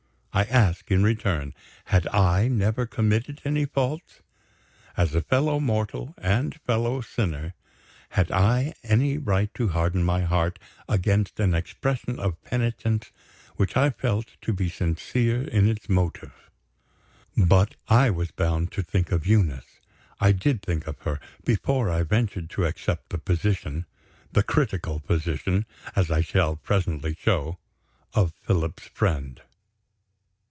[0.33, 1.53] I ask, in return,
[1.87, 4.21] had I never committed any faults?
[4.95, 7.53] As a fellow mortal and fellow sinner,
[8.11, 13.11] had I any right to harden my heart against an expression of penitence
[13.57, 16.49] which I felt to be sincere in its motive?
[17.35, 19.81] But I was bound to think of Eunice.
[20.21, 23.85] I did think of her, before I ventured to accept the position
[24.31, 27.57] the critical position, as I shall presently show
[28.13, 29.41] of Philip's friend.